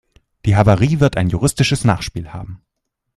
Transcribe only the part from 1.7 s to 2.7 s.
Nachspiel haben.